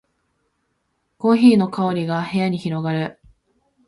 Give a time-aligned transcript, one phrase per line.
[1.19, 3.19] コーヒーの香りが部屋に広がる